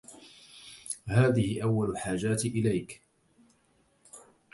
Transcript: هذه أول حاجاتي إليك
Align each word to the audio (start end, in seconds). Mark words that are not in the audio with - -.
هذه 1.05 1.63
أول 1.63 1.97
حاجاتي 1.97 2.47
إليك 2.47 3.01